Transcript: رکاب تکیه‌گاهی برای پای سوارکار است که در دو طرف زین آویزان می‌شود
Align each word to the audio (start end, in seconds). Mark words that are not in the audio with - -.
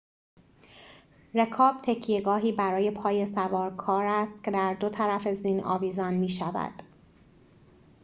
رکاب 1.33 1.81
تکیه‌گاهی 1.85 2.51
برای 2.51 2.91
پای 2.91 3.25
سوارکار 3.25 4.05
است 4.05 4.43
که 4.43 4.51
در 4.51 4.73
دو 4.73 4.89
طرف 4.89 5.27
زین 5.27 5.63
آویزان 5.63 6.13
می‌شود 6.13 6.83